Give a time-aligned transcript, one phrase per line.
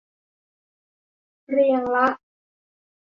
[1.51, 2.07] เรียงละ